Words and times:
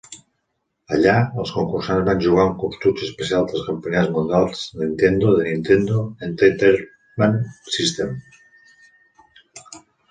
Allà, 0.95 1.11
els 1.43 1.51
concursants 1.57 2.07
van 2.07 2.23
jugar 2.27 2.45
un 2.51 2.55
cartutx 2.63 3.05
especial 3.09 3.45
dels 3.51 3.67
Campionats 3.67 4.11
Mundials 4.17 4.65
Nintendo 4.81 5.37
de 5.37 5.47
Nintendo 5.51 6.03
Entertainment 6.31 7.39
System. 7.79 8.21